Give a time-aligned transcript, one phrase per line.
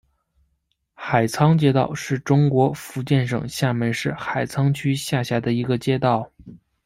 [0.95, 6.31] 海沧街道是中国福建省厦门市海沧区下辖的一个街道。